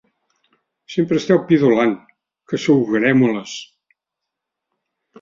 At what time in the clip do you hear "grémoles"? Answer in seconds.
2.97-3.57